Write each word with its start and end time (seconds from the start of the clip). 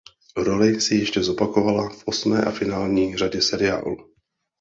Roli 0.37 0.81
si 0.81 0.95
ještě 0.95 1.23
zopakovala 1.23 1.89
v 1.89 2.03
osmé 2.05 2.41
a 2.41 2.51
finální 2.51 3.17
řadě 3.17 3.41
seriálu. 3.41 3.97